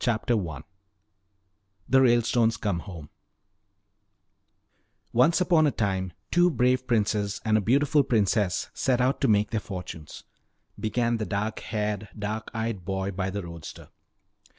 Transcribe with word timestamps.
CHAPTER 0.00 0.38
I 0.48 0.62
THE 1.86 2.00
RALESTONES 2.00 2.56
COME 2.56 2.78
HOME 2.78 3.10
"Once 5.12 5.38
upon 5.42 5.66
a 5.66 5.70
time 5.70 6.14
two 6.30 6.48
brave 6.50 6.86
princes 6.86 7.42
and 7.44 7.58
a 7.58 7.60
beautiful 7.60 8.02
princess 8.02 8.70
set 8.72 9.02
out 9.02 9.20
to 9.20 9.28
make 9.28 9.50
their 9.50 9.60
fortunes" 9.60 10.24
began 10.80 11.18
the 11.18 11.26
dark 11.26 11.60
haired, 11.60 12.08
dark 12.18 12.50
eyed 12.54 12.86
boy 12.86 13.10
by 13.10 13.28
the 13.28 13.42
roadster. 13.42 13.90